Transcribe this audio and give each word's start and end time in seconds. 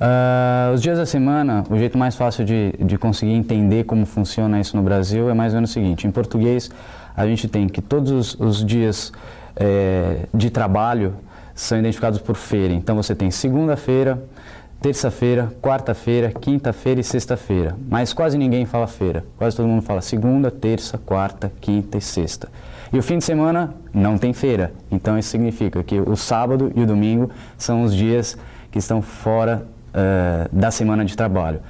Uh, 0.00 0.72
os 0.72 0.80
dias 0.80 0.96
da 0.96 1.04
semana, 1.04 1.62
o 1.68 1.76
jeito 1.76 1.98
mais 1.98 2.16
fácil 2.16 2.42
de, 2.42 2.72
de 2.80 2.96
conseguir 2.96 3.34
entender 3.34 3.84
como 3.84 4.06
funciona 4.06 4.58
isso 4.58 4.74
no 4.74 4.82
Brasil 4.82 5.28
é 5.28 5.34
mais 5.34 5.52
ou 5.52 5.58
menos 5.58 5.70
o 5.70 5.72
seguinte: 5.74 6.06
em 6.06 6.10
português, 6.10 6.70
a 7.14 7.26
gente 7.26 7.46
tem 7.46 7.68
que 7.68 7.82
todos 7.82 8.10
os, 8.10 8.40
os 8.40 8.64
dias 8.64 9.12
é, 9.56 10.26
de 10.32 10.48
trabalho 10.48 11.14
são 11.54 11.78
identificados 11.78 12.18
por 12.18 12.34
feira. 12.34 12.72
Então 12.72 12.96
você 12.96 13.14
tem 13.14 13.30
segunda-feira, 13.30 14.22
terça-feira, 14.80 15.52
quarta-feira, 15.60 16.32
quinta-feira 16.32 17.00
e 17.00 17.04
sexta-feira. 17.04 17.76
Mas 17.86 18.14
quase 18.14 18.38
ninguém 18.38 18.64
fala 18.64 18.86
feira. 18.86 19.22
Quase 19.36 19.54
todo 19.54 19.68
mundo 19.68 19.82
fala 19.82 20.00
segunda, 20.00 20.50
terça, 20.50 20.96
quarta, 20.96 21.52
quinta 21.60 21.98
e 21.98 22.00
sexta. 22.00 22.48
E 22.90 22.98
o 22.98 23.02
fim 23.02 23.18
de 23.18 23.24
semana 23.24 23.74
não 23.92 24.16
tem 24.16 24.32
feira. 24.32 24.72
Então 24.90 25.18
isso 25.18 25.28
significa 25.28 25.84
que 25.84 26.00
o 26.00 26.16
sábado 26.16 26.72
e 26.74 26.80
o 26.80 26.86
domingo 26.86 27.30
são 27.58 27.82
os 27.82 27.94
dias 27.94 28.38
que 28.70 28.78
estão 28.78 29.02
fora 29.02 29.66
uh, 29.94 30.48
da 30.52 30.70
semana 30.70 31.04
de 31.04 31.16
trabalho. 31.16 31.60